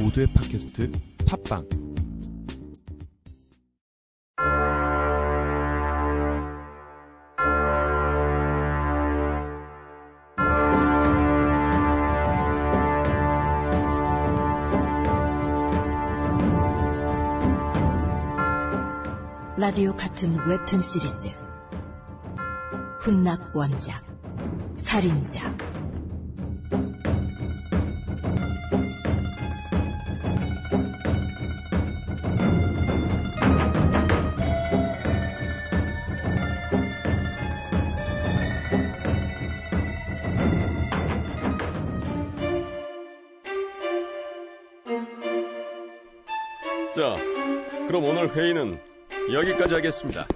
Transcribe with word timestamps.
모두의 0.00 0.26
팟캐스트 0.34 0.90
팟빵. 1.26 1.68
라디오 19.56 19.94
같은 19.94 20.30
웹툰 20.46 20.80
시리즈. 20.80 21.28
훈낙 23.00 23.54
원작 23.54 24.04
살인자 24.76 25.54
자, 46.94 47.16
그럼 47.88 48.04
오늘 48.04 48.34
회의는 48.34 48.78
여기까지 49.32 49.74
하겠습니다. 49.74 50.26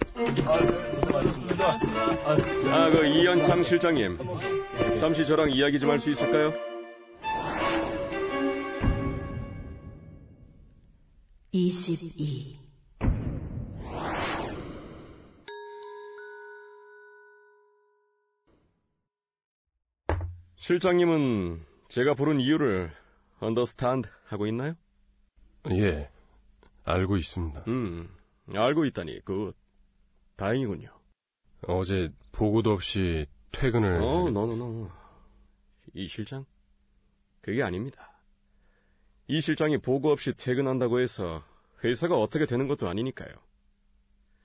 아, 2.73 2.91
그 2.91 3.05
이현창 3.07 3.63
실장님, 3.63 4.19
잠시 4.99 5.25
저랑 5.27 5.51
이야기 5.51 5.79
좀 5.79 5.91
할 5.91 5.99
수 5.99 6.11
있을까요? 6.11 6.53
이십이 11.53 12.59
실장님은 20.57 21.65
제가 21.89 22.15
부른 22.15 22.41
이유를 22.41 22.91
understand 23.43 24.09
하고 24.27 24.47
있나요? 24.47 24.75
예, 25.71 26.09
알고 26.89 27.17
있습니다. 27.19 27.65
음, 27.69 28.09
알고 28.55 28.87
있다니 28.87 29.21
good. 29.25 29.55
다행이군요. 30.37 30.89
어제 31.67 32.11
보고도 32.33 32.73
없이 32.73 33.27
퇴근을. 33.53 34.01
어, 34.01 34.31
no 34.31 34.48
no 34.48 34.65
no. 34.65 34.91
이 35.95 36.07
실장? 36.07 36.47
그게 37.41 37.63
아닙니다. 37.63 38.23
이 39.27 39.41
실장이 39.41 39.79
보고 39.79 40.11
없이 40.11 40.33
퇴근한다고 40.33 41.01
해서 41.01 41.45
회사가 41.85 42.19
어떻게 42.19 42.47
되는 42.47 42.67
것도 42.69 42.89
아니니까요. 42.89 43.35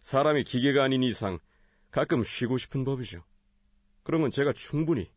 사람이 0.01 0.43
기계가 0.43 0.83
아닌 0.83 1.01
이상 1.03 1.39
가끔 1.91 2.23
쉬고 2.23 2.57
싶은 2.57 2.83
법이죠. 2.83 3.23
그러면 4.03 4.31
제가 4.31 4.51
충분히 4.51 5.09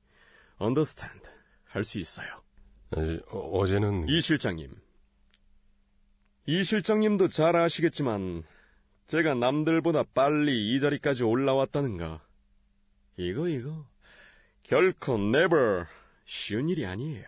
understand 0.60 1.28
할수 1.64 1.98
있어요. 1.98 2.28
에, 2.96 3.18
어, 3.30 3.38
어제는 3.58 4.08
이 4.08 4.20
실장님. 4.20 4.70
이 6.46 6.62
실장님도 6.62 7.28
잘 7.28 7.56
아시겠지만 7.56 8.44
제가 9.08 9.34
남들보다 9.34 10.04
빨리 10.14 10.74
이 10.74 10.80
자리까지 10.80 11.24
올라왔다는 11.24 11.96
거. 11.96 12.20
이거 13.16 13.48
이거 13.48 13.88
결코 14.62 15.14
never 15.14 15.86
쉬운 16.24 16.68
일이 16.68 16.86
아니에요. 16.86 17.24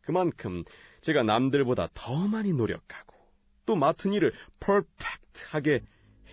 그만큼 0.00 0.62
제가 1.00 1.24
남들보다 1.24 1.88
더 1.92 2.28
많이 2.28 2.52
노력하고 2.52 3.16
또 3.66 3.74
맡은 3.74 4.12
일을 4.12 4.32
퍼펙트하게 4.60 5.82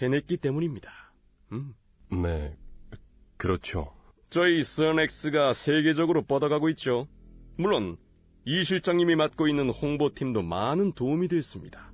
해냈기 0.01 0.37
때문입니다. 0.37 1.13
음. 1.51 1.73
네, 2.11 2.55
그렇죠. 3.37 3.95
저희 4.29 4.63
선엑스가 4.63 5.53
세계적으로 5.53 6.21
뻗어가고 6.23 6.69
있죠. 6.69 7.07
물론 7.57 7.97
이 8.43 8.63
실장님이 8.63 9.15
맡고 9.15 9.47
있는 9.47 9.69
홍보팀도 9.69 10.41
많은 10.41 10.93
도움이 10.93 11.27
됐습니다. 11.27 11.93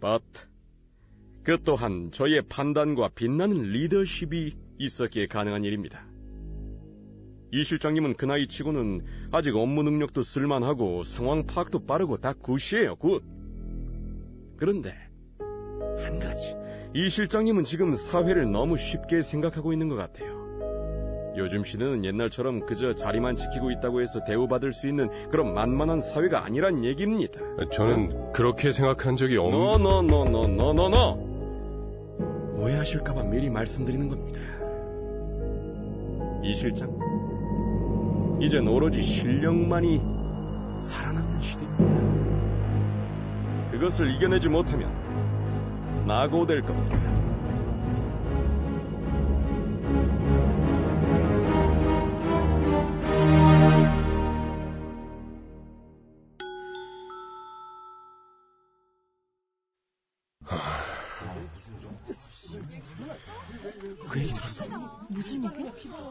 But 0.00 0.24
그 1.42 1.62
또한 1.64 2.10
저희의 2.10 2.42
판단과 2.48 3.10
빛나는 3.14 3.64
리더십이 3.64 4.54
있었기에 4.78 5.26
가능한 5.26 5.64
일입니다. 5.64 6.06
이 7.52 7.62
실장님은 7.64 8.14
그 8.14 8.24
나이 8.24 8.46
치고는 8.46 9.04
아직 9.32 9.54
업무 9.56 9.82
능력도 9.82 10.22
쓸만하고 10.22 11.02
상황 11.02 11.44
파악도 11.44 11.84
빠르고 11.84 12.18
다 12.18 12.32
굿이에요, 12.32 12.96
굿. 12.96 13.22
그런데 14.56 14.94
한 15.98 16.18
가지, 16.18 16.54
이 16.94 17.10
실장님은 17.10 17.64
지금 17.64 17.94
사회를 17.94 18.50
너무 18.50 18.76
쉽게 18.76 19.20
생각하고 19.20 19.72
있는 19.72 19.88
것 19.88 19.96
같아요. 19.96 20.39
요즘 21.40 21.64
시대는 21.64 22.04
옛날처럼 22.04 22.66
그저 22.66 22.92
자리만 22.94 23.34
지키고 23.34 23.70
있다고 23.72 24.00
해서 24.00 24.22
대우받을 24.24 24.72
수 24.72 24.86
있는 24.86 25.08
그런 25.30 25.52
만만한 25.54 26.00
사회가 26.00 26.44
아니란 26.44 26.84
얘기입니다. 26.84 27.40
저는 27.72 28.32
그렇게 28.32 28.70
생각한 28.70 29.16
적이 29.16 29.38
없는. 29.38 29.58
노노노노노노노 29.58 31.30
오해하실까봐 32.58 33.24
미리 33.24 33.48
말씀드리는 33.48 34.08
겁니다. 34.08 34.38
이 36.42 36.54
실장, 36.54 36.88
이젠 38.40 38.68
오로지 38.68 39.02
실력만이 39.02 39.98
살아남는 40.82 41.42
시대입니다. 41.42 42.00
그것을 43.72 44.14
이겨내지 44.14 44.48
못하면 44.48 44.90
낙오될 46.06 46.62
겁니다. 46.62 47.19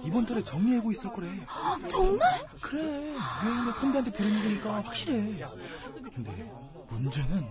이번 0.10 0.26
달에 0.26 0.42
정리하고 0.42 0.92
있을 0.92 1.14
거래. 1.14 1.28
정말? 1.88 2.28
그래. 2.62 2.82
유행의 2.84 3.74
선배한테 3.80 4.12
들은 4.12 4.36
얘기니까 4.40 4.74
확실해. 4.84 5.46
근데 6.16 6.52
문제는 6.90 7.46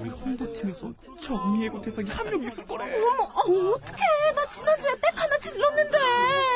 우리 0.00 0.10
홍보팀에서 0.10 0.92
정리해고 1.22 1.80
대상이 1.80 2.10
한 2.10 2.26
명 2.28 2.42
있을 2.42 2.66
거래. 2.66 2.84
어머 2.96 3.22
어, 3.22 3.74
어떡해 3.74 4.02
나 4.34 4.48
지난주에 4.48 4.90
백 5.00 5.20
하나 5.20 5.38
질렀는데 5.38 5.98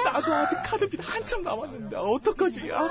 나도 0.04 0.34
아직 0.34 0.56
카드비 0.64 0.98
한참 1.00 1.43
남았는데 1.43 1.97
어떡하지? 1.97 2.60
아. 2.72 2.88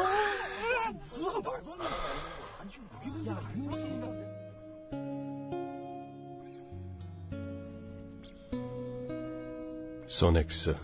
소넥스. 10.08 10.76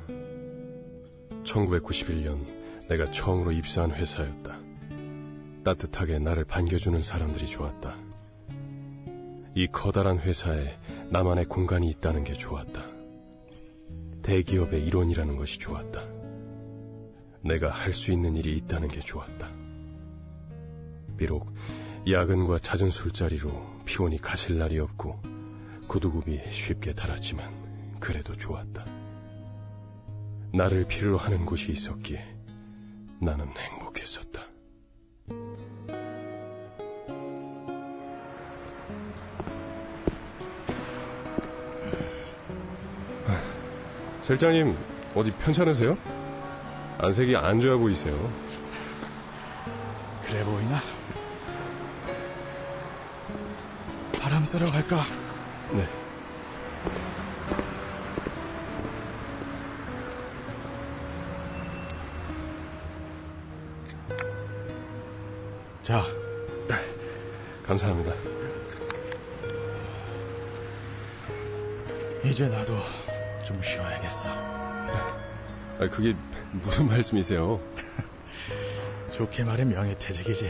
1991년 1.50 2.46
내가 2.88 3.06
처음으로 3.06 3.52
입사한 3.52 3.92
회사였다. 3.92 4.60
따뜻하게 5.64 6.20
나를 6.20 6.46
반겨주는 6.46 7.02
사람들이 7.02 7.48
좋았다. 7.48 7.96
이 9.56 9.68
커다란 9.72 10.20
회사에 10.20 10.78
나만의 11.10 11.46
공간이 11.46 11.90
있다는 11.90 12.24
게 12.24 12.34
좋았다. 12.34 12.84
대기업의 14.24 14.86
일원이라는 14.86 15.36
것이 15.38 15.60
좋았다. 15.60 16.02
내가 17.42 17.70
할 17.70 17.94
수 17.94 18.12
있는 18.12 18.36
일이 18.36 18.56
있다는 18.58 18.88
게 18.88 19.00
좋았다. 19.00 19.48
비록 21.18 21.52
야근과 22.10 22.60
잦은 22.60 22.92
술자리로 22.92 23.50
피곤이 23.86 24.20
가실 24.20 24.58
날이 24.58 24.80
없고 24.80 25.20
구두굽이 25.88 26.40
쉽게 26.52 26.94
달았지만 26.94 28.00
그래도 28.00 28.34
좋았다. 28.34 28.99
나를 30.52 30.86
필요로 30.86 31.18
하는 31.18 31.46
곳이 31.46 31.72
있었기에 31.72 32.24
나는 33.22 33.48
행복했었다. 33.56 34.44
실장님 44.26 44.78
어디 45.16 45.32
편찮으세요? 45.32 45.98
안색이 47.00 47.36
안 47.36 47.60
좋아 47.60 47.78
보이세요. 47.78 48.14
그래 50.28 50.44
보이나? 50.44 50.80
바람 54.22 54.46
쐬러 54.46 54.70
갈까? 54.70 55.04
네. 55.74 55.88
감사합니다. 67.80 68.14
이제 72.24 72.48
나도 72.48 72.78
좀 73.46 73.62
쉬어야겠어. 73.62 74.30
아, 74.30 75.88
그게 75.90 76.14
무슨 76.52 76.88
말씀이세요? 76.88 77.60
좋게 79.16 79.46
말해 79.46 79.64
명예퇴직이지. 79.64 80.50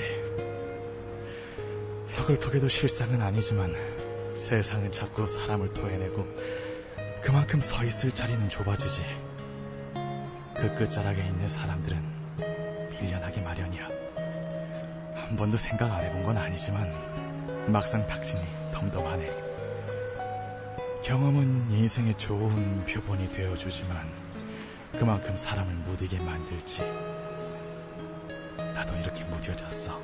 서글프게도 2.08 2.68
실상은 2.68 3.22
아니지만 3.22 3.76
세상은 4.36 4.92
자꾸 4.92 5.28
사람을 5.28 5.72
토해내고 5.74 6.26
그만큼 7.22 7.62
서 7.62 7.84
있을 7.84 8.12
자리는 8.12 8.50
좁아지지. 8.50 9.06
그 10.56 10.76
끝자락에 10.76 11.22
있는 11.24 11.48
사람들은 11.48 11.98
밀려나기 13.00 13.40
마련이야. 13.42 13.88
한 15.30 15.36
번도 15.38 15.58
생각 15.58 15.92
안 15.94 16.02
해본 16.04 16.24
건 16.24 16.38
아니지만 16.38 17.19
막상 17.70 18.06
닥치니 18.08 18.42
덤덤하네. 18.74 19.30
경험은 21.04 21.72
인생의 21.72 22.18
좋은 22.18 22.86
표본이 22.86 23.32
되어주지만 23.32 24.08
그만큼 24.94 25.36
사람을 25.38 25.74
무디게 25.74 26.18
만들지. 26.24 26.82
나도 28.58 28.96
이렇게 28.98 29.24
무뎌졌어. 29.26 30.02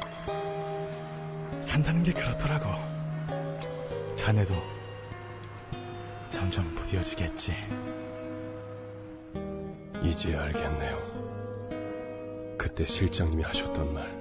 산다는 1.61 2.03
게 2.03 2.13
그렇더라고. 2.13 2.69
자네도 4.15 4.53
점점 6.29 6.73
무뎌지겠지. 6.75 7.53
이제 10.03 10.35
알겠네요. 10.35 10.97
그때 12.57 12.85
실장님이 12.85 13.43
하셨던 13.43 13.93
말. 13.93 14.14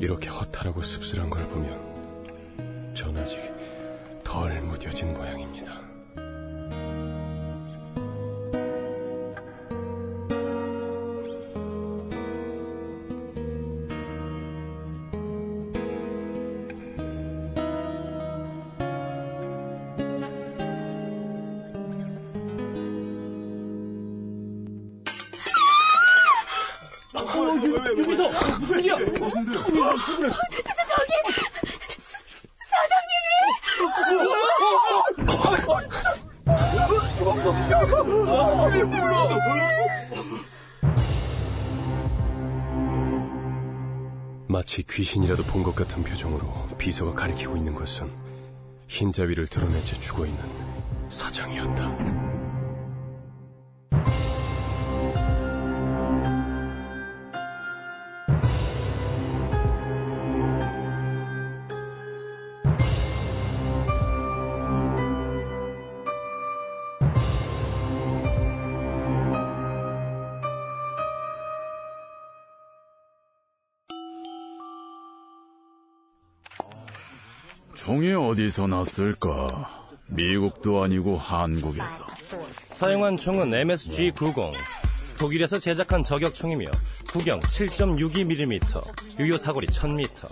이렇게 0.00 0.30
허탈하고 0.30 0.80
씁쓸한 0.80 1.28
걸 1.28 1.46
보면 1.48 2.94
전 2.94 3.16
아직 3.18 3.38
덜 4.24 4.58
무뎌진 4.62 5.12
모양입니다. 5.12 5.69
진짜 27.84 29.64
저기! 30.90 31.12
사장님이 32.70 33.26
마치 44.48 44.82
귀신이라도 44.82 45.42
본 45.44 45.62
것 45.62 45.74
같은 45.74 46.02
표정으로 46.02 46.68
비서가 46.78 47.14
가리키고 47.14 47.56
있는 47.56 47.74
것은 47.74 48.10
흰자 48.88 49.22
위를 49.24 49.46
드러낸 49.46 49.78
채 49.84 49.96
죽어있는 50.00 50.40
사장이었다. 51.08 52.39
총이 77.90 78.12
어디서 78.12 78.68
났을까? 78.68 79.88
미국도 80.06 80.80
아니고 80.80 81.16
한국에서. 81.16 82.06
사용한 82.74 83.16
총은 83.16 83.50
MSG-90. 83.50 84.52
독일에서 85.18 85.58
제작한 85.58 86.00
저격총이며 86.00 86.70
구경 87.10 87.40
7.62mm, 87.40 89.18
유효 89.18 89.36
사거리 89.36 89.66
1000m. 89.66 90.28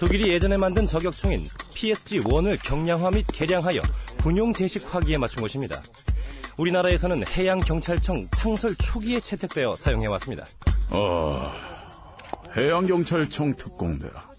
독일이 0.00 0.32
예전에 0.32 0.56
만든 0.56 0.88
저격총인 0.88 1.44
PSG-1을 1.44 2.58
경량화 2.64 3.12
및 3.12 3.24
개량하여 3.32 3.80
군용 4.18 4.52
제식 4.52 4.92
화기에 4.92 5.16
맞춘 5.16 5.42
것입니다. 5.42 5.80
우리나라에서는 6.56 7.24
해양경찰청 7.28 8.26
창설 8.34 8.74
초기에 8.74 9.20
채택되어 9.20 9.76
사용해왔습니다. 9.76 10.44
어, 10.90 11.52
해양경찰청 12.56 13.54
특공대라. 13.54 14.33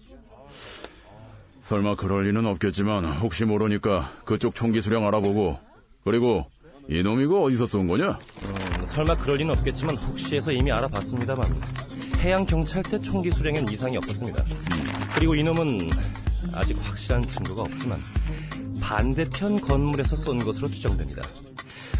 설마 1.68 1.96
그럴 1.96 2.24
리는 2.26 2.46
없겠지만 2.46 3.04
혹시 3.16 3.44
모르니까 3.44 4.12
그쪽 4.24 4.54
총기 4.54 4.80
수량 4.80 5.06
알아보고 5.06 5.58
그리고 6.04 6.46
이놈 6.88 7.20
이거 7.20 7.42
어디서 7.42 7.66
쏜 7.66 7.88
거냐? 7.88 8.18
설마 8.84 9.16
그럴 9.16 9.38
리는 9.38 9.52
없겠지만 9.56 9.96
혹시 9.96 10.36
해서 10.36 10.52
이미 10.52 10.70
알아봤습니다만 10.70 11.60
해양 12.18 12.46
경찰대 12.46 13.00
총기 13.00 13.30
수량엔 13.30 13.66
이상이 13.68 13.96
없었습니다. 13.96 14.44
그리고 15.16 15.34
이놈은 15.34 15.90
아직 16.52 16.76
확실한 16.86 17.26
증거가 17.26 17.62
없지만 17.62 17.98
반대편 18.80 19.60
건물에서 19.60 20.14
쏜 20.14 20.38
것으로 20.38 20.68
추정됩니다. 20.68 21.22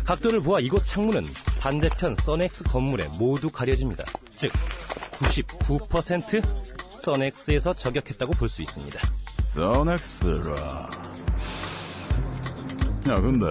각도를 0.05 0.41
보아 0.41 0.61
이곳 0.61 0.85
창문은 0.87 1.25
반대편 1.59 2.15
써넥스 2.15 2.63
건물에 2.65 3.09
모두 3.19 3.51
가려집니다. 3.51 4.05
즉 4.31 4.53
99% 5.19 6.41
써넥스에서 7.03 7.73
저격했다고 7.73 8.33
볼 8.35 8.49
수 8.49 8.63
있습니다. 8.63 9.01
써넥스라. 9.57 10.55
야, 13.09 13.21
근데 13.23 13.47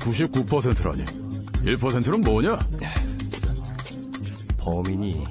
99%라니. 0.00 1.04
1%는 1.64 2.20
뭐냐? 2.22 2.58
범인이 4.58 5.24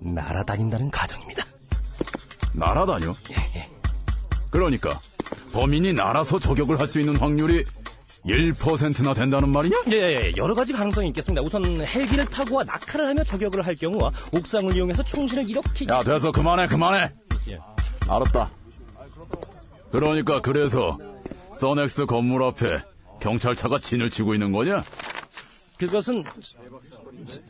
날아다닌다는 0.00 0.90
가정입니다. 0.92 1.44
날아다녀? 2.52 3.12
그러니까 4.50 5.00
범인이 5.52 5.92
날아서 5.92 6.38
저격을 6.38 6.78
할 6.78 6.86
수 6.86 7.00
있는 7.00 7.16
확률이 7.16 7.64
1%나 8.24 9.12
된다는 9.12 9.48
말이냐? 9.48 9.76
예, 9.90 9.96
예, 9.96 10.32
여러 10.36 10.54
가지 10.54 10.72
가능성이 10.72 11.08
있겠습니다. 11.08 11.42
우선 11.42 11.64
헬기를 11.84 12.26
타고와 12.26 12.62
낙하를 12.62 13.08
하며 13.08 13.24
저격을 13.24 13.66
할 13.66 13.74
경우와 13.74 14.12
옥상을 14.32 14.72
이용해서 14.76 15.02
총신을 15.02 15.50
이렇게 15.50 15.86
야, 15.88 16.00
돼서 16.04 16.30
그만해, 16.30 16.68
그만해. 16.68 17.12
예. 17.48 17.58
알았다. 18.08 18.48
그러니까 19.90 20.40
그래서 20.40 20.98
써넥스 21.54 22.06
건물 22.06 22.42
앞에 22.44 22.82
경찰차가 23.20 23.78
진을 23.78 24.10
치고 24.10 24.34
있는 24.34 24.52
거냐? 24.52 24.84
그것은 25.78 26.24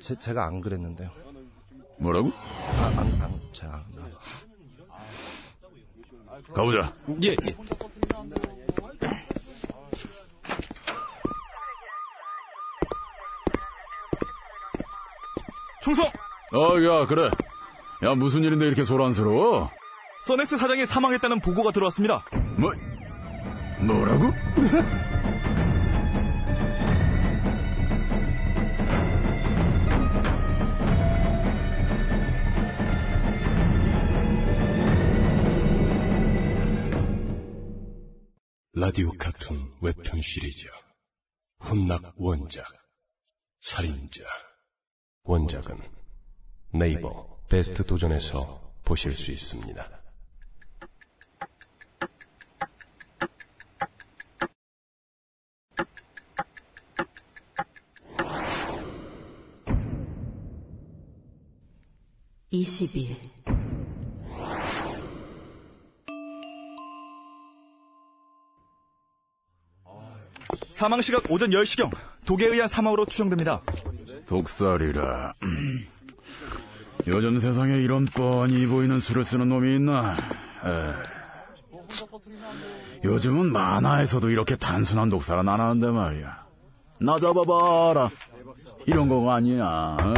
제, 0.01 0.15
제가 0.17 0.47
안 0.47 0.61
그랬는데요. 0.61 1.11
뭐라고? 1.99 2.29
아, 2.29 2.87
안, 3.01 3.23
안, 3.23 3.41
제가 3.53 3.75
안, 3.75 3.89
가보자. 6.55 6.93
예, 7.23 7.29
예. 7.31 7.57
충성! 15.83 16.05
어, 16.53 16.83
야, 16.83 17.07
그래. 17.07 17.31
야, 18.05 18.15
무슨 18.15 18.45
일인데 18.45 18.67
이렇게 18.67 18.85
소란스러워? 18.85 19.71
써넥스 20.29 20.59
사장이 20.59 20.85
사망했다는 20.85 21.41
보고가 21.41 21.73
들어왔습니다. 21.73 22.23
뭐, 22.59 22.71
뭐라고? 23.81 24.31
라디오 38.75 39.11
카툰 39.19 39.57
웹툰 39.81 40.21
시리즈 40.21 40.67
훈낙 41.61 42.13
원작 42.19 42.67
살인자 43.63 44.25
원작은 45.23 45.79
네이버 46.75 47.41
베스트 47.49 47.83
도전에서 47.83 48.75
보실 48.85 49.13
수 49.13 49.33
있습니다. 49.33 49.98
20일 62.53 63.15
사망 70.71 71.03
시각 71.03 71.31
오전 71.31 71.51
10시경 71.51 71.91
독에 72.25 72.47
의한 72.47 72.69
사망으로 72.69 73.05
추정됩니다. 73.05 73.61
독살이라. 74.27 75.35
요즘 77.09 77.39
세상에 77.39 77.77
이런 77.79 78.05
뻔히 78.07 78.67
보이는 78.67 79.01
술을 79.01 79.25
쓰는 79.25 79.49
놈이 79.49 79.77
있나? 79.77 80.17
에이. 80.65 80.93
요즘은 83.05 83.53
만화에서도 83.53 84.31
이렇게 84.31 84.57
단순한 84.57 85.09
독살은 85.11 85.49
안 85.49 85.61
하는데 85.61 85.91
말이야. 85.91 86.47
나 87.01 87.19
잡아봐라. 87.19 88.09
이런 88.87 89.09
거 89.09 89.31
아니야. 89.33 89.97
어? 90.01 90.15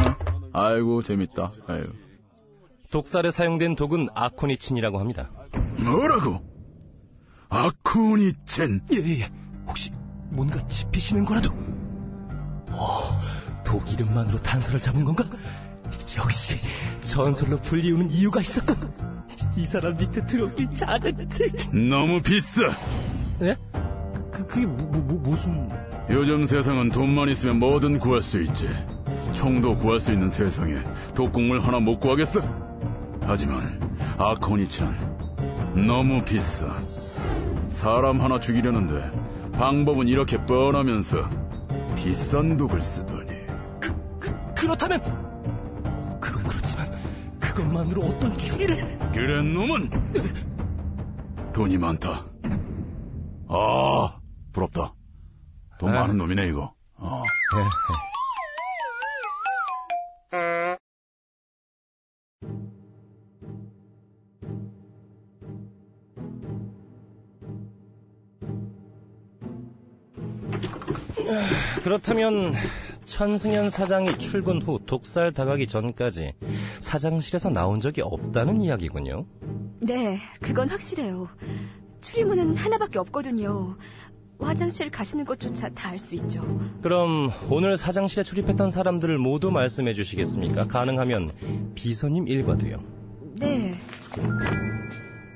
아이고 0.53 1.01
재밌다. 1.01 1.51
아이고. 1.67 2.10
독살에 2.91 3.31
사용된 3.31 3.75
독은 3.75 4.09
아코니친이라고 4.13 4.99
합니다. 4.99 5.31
뭐라고? 5.77 6.41
아쿠니첸. 7.49 8.81
예예 8.91 9.21
예. 9.21 9.29
혹시 9.65 9.91
뭔가 10.29 10.65
짚히시는 10.67 11.25
거라도? 11.25 11.51
어, 12.69 13.19
독 13.65 13.91
이름만으로 13.91 14.37
단서를 14.39 14.79
잡은 14.79 15.03
건가? 15.05 15.23
역시 16.17 16.55
전설로 17.01 17.57
불리우는 17.61 18.09
이유가 18.11 18.41
있었군. 18.41 18.75
이 19.55 19.65
사람 19.65 19.95
밑에 19.95 20.25
들어오길 20.25 20.69
잘했지. 20.71 21.69
너무 21.73 22.21
비싸. 22.21 22.63
예? 23.41 23.55
그 24.31 24.45
그게 24.47 24.65
뭐, 24.65 24.77
뭐, 24.87 25.01
뭐, 25.01 25.17
무슨? 25.19 25.69
요즘 26.09 26.45
세상은 26.45 26.89
돈만 26.89 27.29
있으면 27.29 27.59
뭐든 27.59 27.99
구할 27.99 28.21
수 28.21 28.41
있지. 28.41 28.67
총도 29.33 29.77
구할 29.77 29.99
수 29.99 30.11
있는 30.11 30.27
세상에 30.29 30.75
독국물 31.15 31.61
하나 31.61 31.79
못 31.79 31.99
구하겠어? 31.99 32.70
하지만 33.21 33.79
아코니치는 34.17 35.85
너무 35.87 36.23
비싸. 36.23 36.67
사람 37.69 38.21
하나 38.21 38.39
죽이려는데 38.39 39.51
방법은 39.53 40.07
이렇게 40.07 40.37
뻔하면서 40.45 41.29
비싼 41.95 42.57
독을 42.57 42.81
쓰더니 42.81 43.27
그, 43.79 43.93
그렇다면 44.55 45.01
그건 46.19 46.43
그렇지만 46.43 46.91
그것만으로 47.39 48.01
어떤 48.03 48.37
추리를? 48.37 48.99
그래 49.11 49.41
놈은 49.41 49.89
돈이 51.53 51.77
많다. 51.77 52.25
아 53.47 54.19
부럽다. 54.53 54.93
돈 55.79 55.91
많은 55.93 56.17
놈이네 56.17 56.47
이거. 56.47 56.73
어. 56.97 57.23
그렇다면 71.83 72.53
천승현 73.05 73.69
사장이 73.69 74.17
출근 74.17 74.61
후 74.61 74.79
독살 74.85 75.31
당하기 75.31 75.67
전까지 75.67 76.33
사장실에서 76.79 77.49
나온 77.49 77.79
적이 77.79 78.01
없다는 78.01 78.61
이야기군요. 78.61 79.25
네, 79.79 80.19
그건 80.41 80.69
확실해요. 80.69 81.27
출입문은 82.01 82.55
하나밖에 82.55 82.99
없거든요. 82.99 83.75
화장실 84.39 84.89
가시는 84.89 85.23
것조차 85.25 85.69
다 85.69 85.89
알 85.91 85.99
수 85.99 86.15
있죠. 86.15 86.41
그럼 86.81 87.31
오늘 87.49 87.77
사장실에 87.77 88.23
출입했던 88.23 88.71
사람들을 88.71 89.17
모두 89.19 89.51
말씀해 89.51 89.93
주시겠습니까? 89.93 90.65
가능하면 90.67 91.31
비서님 91.75 92.27
일과도요. 92.27 92.81
네. 93.35 93.75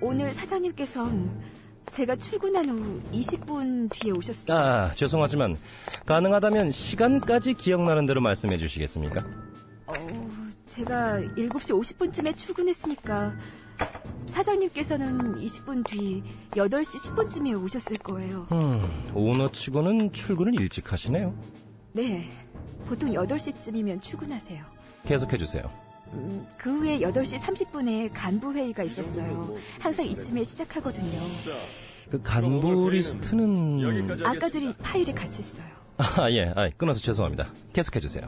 오늘 0.01 0.33
사장님께선 0.33 1.54
제가 1.91 2.15
출근한 2.15 2.69
후 2.69 3.01
20분 3.13 3.89
뒤에 3.91 4.11
오셨어요. 4.11 4.57
아, 4.57 4.91
죄송하지만 4.95 5.57
가능하다면 6.05 6.71
시간까지 6.71 7.53
기억나는 7.53 8.05
대로 8.05 8.21
말씀해 8.21 8.57
주시겠습니까? 8.57 9.23
어, 9.87 9.93
제가 10.67 11.19
7시 11.37 11.79
50분쯤에 11.79 12.35
출근했으니까 12.35 13.33
사장님께서는 14.27 15.35
20분 15.35 15.85
뒤 15.85 16.23
8시 16.51 16.97
10분쯤에 17.15 17.61
오셨을 17.63 17.97
거예요. 17.99 18.47
음, 18.51 19.11
오너치고는 19.13 20.11
출근을 20.11 20.59
일찍 20.59 20.91
하시네요. 20.91 21.33
네. 21.93 22.29
보통 22.85 23.11
8시쯤이면 23.11 24.01
출근하세요. 24.01 24.63
계속해 25.05 25.37
주세요. 25.37 25.71
음, 26.13 26.45
그 26.57 26.79
후에 26.79 26.99
8시 26.99 27.39
30분에 27.39 28.09
간부 28.13 28.53
회의가 28.53 28.83
있었어요. 28.83 29.55
항상 29.79 30.05
이쯤에 30.05 30.43
시작하거든요. 30.43 31.19
그 32.09 32.21
간부 32.21 32.89
리스트는 32.89 34.25
아까 34.25 34.49
드린 34.49 34.73
파일에 34.81 35.13
같이 35.13 35.41
있어요. 35.41 35.65
아, 35.97 36.29
예. 36.31 36.51
아, 36.55 36.69
끊어서 36.77 36.99
죄송합니다. 36.99 37.47
계속해 37.73 37.99
주세요. 37.99 38.27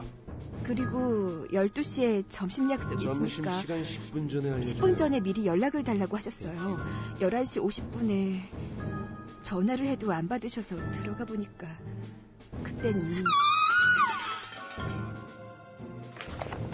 그리고 0.64 1.46
12시에 1.52 2.24
점심 2.28 2.70
약속이 2.70 3.04
있으니까 3.04 3.62
10분 3.62 4.96
전에 4.96 5.20
미리 5.20 5.46
연락을 5.46 5.82
달라고 5.82 6.16
하셨어요. 6.16 6.78
11시 7.20 7.62
50분에 7.62 8.40
전화를 9.42 9.86
해도 9.86 10.12
안 10.12 10.28
받으셔서 10.28 10.76
들어가 10.92 11.24
보니까 11.24 11.66
그땐 12.62 13.00
이미 13.00 13.22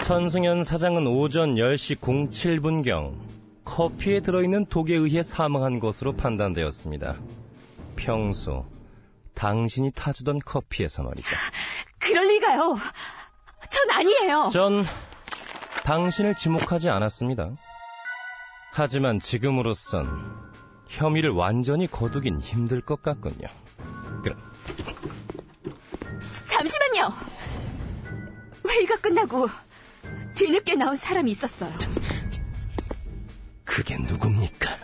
천승현 0.04 0.64
사장은 0.64 1.06
오전 1.06 1.54
10시 1.54 1.98
07분경 1.98 3.14
커피에 3.64 4.20
들어있는 4.20 4.66
독에 4.66 4.94
의해 4.94 5.22
사망한 5.22 5.80
것으로 5.80 6.12
판단되었습니다. 6.12 7.16
평소 7.96 8.66
당신이 9.32 9.92
타주던 9.92 10.40
커피에서 10.40 11.02
말이죠. 11.04 11.30
그럴 11.98 12.28
리가요. 12.28 12.76
전 13.70 13.90
아니에요. 13.92 14.48
전 14.52 14.84
당신을 15.84 16.34
지목하지 16.34 16.90
않았습니다. 16.90 17.52
하지만 18.72 19.18
지금으로선 19.18 20.06
혐의를 20.86 21.30
완전히 21.30 21.86
거두긴 21.86 22.40
힘들 22.40 22.82
것 22.82 23.00
같군요. 23.00 23.48
그럼 24.22 24.38
잠시만요. 26.46 27.10
회의가 28.68 28.96
끝나고 28.98 29.48
뒤늦게 30.34 30.74
나온 30.74 30.96
사람이 30.96 31.30
있었어요. 31.30 31.70
그게 33.64 33.96
누굽니까? 33.96 34.78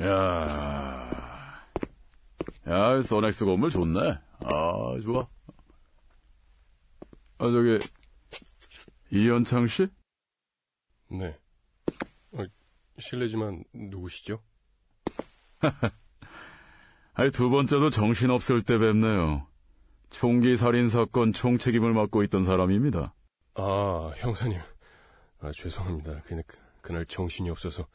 야, 0.00 1.64
야, 2.68 3.02
소넥스 3.02 3.44
건물 3.44 3.70
좋네. 3.70 4.18
아, 4.44 4.98
좋아. 5.02 5.26
아, 7.44 7.50
저기, 7.50 7.78
이현창 9.10 9.66
씨? 9.66 9.86
네. 11.10 11.36
어, 12.32 12.42
실례지만 12.98 13.64
누구시죠? 13.74 14.40
아니, 17.12 17.30
두 17.30 17.50
번째도 17.50 17.90
정신없을 17.90 18.62
때 18.62 18.78
뵙네요. 18.78 19.46
총기 20.08 20.56
살인 20.56 20.88
사건 20.88 21.34
총책임을 21.34 21.92
맡고 21.92 22.22
있던 22.22 22.44
사람입니다. 22.44 23.12
아, 23.56 24.12
형사님. 24.16 24.58
아, 25.40 25.52
죄송합니다. 25.54 26.22
그날, 26.22 26.44
그날 26.80 27.04
정신이 27.04 27.50
없어서 27.50 27.86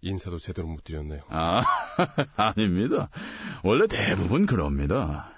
인사도 0.00 0.38
제대로 0.38 0.66
못 0.66 0.82
드렸네요. 0.82 1.22
아, 1.28 1.62
아닙니다. 2.34 3.10
원래 3.62 3.86
대부분 3.86 4.44
그럽니다. 4.44 5.31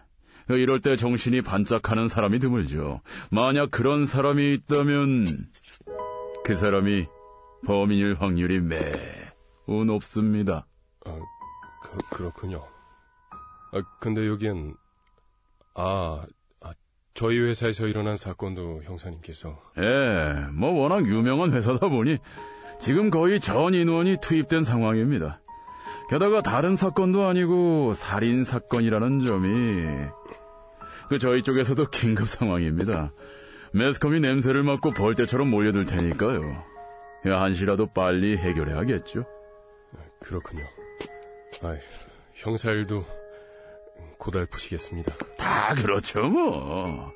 이럴 0.48 0.80
때 0.80 0.96
정신이 0.96 1.42
반짝하는 1.42 2.08
사람이 2.08 2.38
드물죠. 2.38 3.00
만약 3.30 3.70
그런 3.70 4.06
사람이 4.06 4.54
있다면 4.54 5.24
그 6.44 6.54
사람이 6.54 7.06
범인일 7.66 8.16
확률이 8.20 8.60
매우 8.60 9.84
높습니다. 9.86 10.66
아, 11.06 11.18
그, 11.82 12.16
그렇군요. 12.16 12.62
아, 13.72 13.82
근데 14.00 14.28
여기엔, 14.28 14.74
아, 15.74 16.22
아, 16.60 16.72
저희 17.14 17.38
회사에서 17.40 17.86
일어난 17.86 18.16
사건도 18.16 18.82
형사님께서, 18.84 19.58
예, 19.78 20.46
뭐 20.52 20.72
워낙 20.72 21.06
유명한 21.06 21.52
회사다 21.52 21.88
보니 21.88 22.18
지금 22.80 23.10
거의 23.10 23.40
전 23.40 23.72
인원이 23.72 24.18
투입된 24.20 24.64
상황입니다. 24.64 25.40
게다가 26.10 26.42
다른 26.42 26.76
사건도 26.76 27.24
아니고 27.24 27.94
살인 27.94 28.44
사건이라는 28.44 29.20
점이 29.20 29.86
그 31.08 31.18
저희 31.18 31.42
쪽에서도 31.42 31.88
긴급 31.90 32.28
상황입니다. 32.28 33.12
매스컴이 33.72 34.20
냄새를 34.20 34.62
맡고 34.62 34.92
벌떼처럼 34.92 35.48
몰려들 35.50 35.84
테니까요. 35.84 36.64
한시라도 37.24 37.86
빨리 37.86 38.36
해결해야겠죠. 38.36 39.24
그렇군요. 40.20 40.64
아, 41.62 41.76
형사 42.34 42.70
일도 42.70 43.04
고달프시겠습니다. 44.18 45.12
다 45.36 45.74
그렇죠, 45.74 46.20
뭐. 46.20 47.12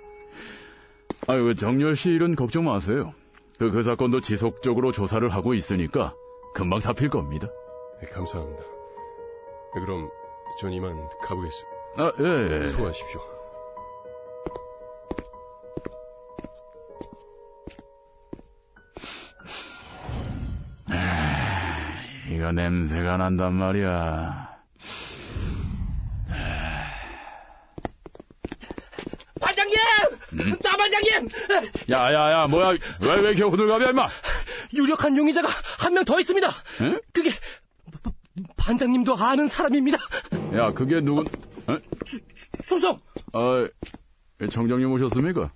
아유, 1.27 1.45
그 1.45 1.55
정열 1.55 1.97
씨 1.97 2.11
일은 2.11 2.35
걱정 2.35 2.65
마세요. 2.65 3.13
그, 3.59 3.71
그 3.71 3.83
사건도 3.83 4.21
지속적으로 4.21 4.93
조사를 4.93 5.29
하고 5.29 5.55
있으니까 5.55 6.15
금방 6.55 6.81
잡힐 6.81 7.09
겁니다. 7.09 7.49
네, 8.01 8.09
감사합니다. 8.09 8.63
네, 8.63 9.81
그럼 9.81 10.09
전 10.61 10.73
이만 10.73 10.97
가보겠습니다. 11.23 11.79
아, 11.97 12.13
예, 12.21 12.61
예. 12.61 12.65
수고하십시오. 12.67 13.38
이거 22.39 22.53
냄새가 22.53 23.17
난단 23.17 23.55
말이야. 23.55 24.49
반장님! 29.41 29.77
나 30.63 30.77
반장님! 30.77 31.29
야, 31.91 32.13
야, 32.13 32.33
야, 32.33 32.47
뭐야. 32.49 32.71
왜, 33.01 33.15
왜 33.17 33.31
이렇게 33.31 33.43
호들갑이야, 33.45 33.91
임마? 33.91 34.09
유력한 34.75 35.17
용의자가 35.17 35.49
한 35.79 35.93
명 35.95 36.05
더 36.05 36.19
있습니다. 36.21 36.49
응? 36.83 37.01
그게 37.13 37.31
바- 38.03 38.11
반장님도 38.57 39.17
아는 39.17 39.49
사람입니다. 39.49 39.99
야, 40.55 40.73
그게 40.73 41.01
누군, 41.01 41.27
에? 41.69 41.79
소송! 42.65 43.01
아, 43.33 43.69
청장님 44.51 44.91
오셨습니까? 44.93 45.51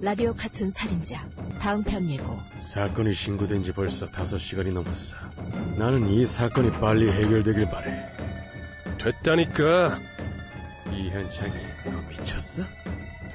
라디오 0.00 0.34
카툰 0.34 0.70
살인자 0.70 1.16
다음 1.60 1.82
편 1.82 2.08
예고 2.10 2.38
사건이 2.60 3.14
신고된 3.14 3.62
지 3.62 3.72
벌써 3.72 4.06
다섯 4.06 4.36
시간이 4.38 4.70
넘었어. 4.70 5.16
나는 5.78 6.08
이 6.10 6.26
사건이 6.26 6.70
빨리 6.72 7.10
해결되길 7.10 7.68
바래. 7.70 8.06
됐다니까. 8.98 9.98
이현창이 10.92 11.52
너 11.84 11.90
미쳤어? 12.08 12.62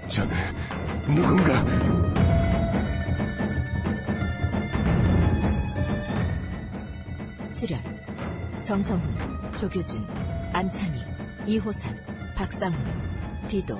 저는 0.09 0.35
누군가 1.15 1.63
출연 7.53 7.79
정성훈, 8.63 9.51
조규준, 9.57 10.05
안찬희, 10.53 10.99
이호산, 11.47 11.97
박상훈, 12.35 12.77
디도, 13.47 13.77